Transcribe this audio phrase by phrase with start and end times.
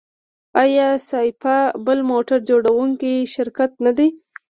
[0.61, 4.07] آیا سایپا بل موټر جوړوونکی شرکت نه دی؟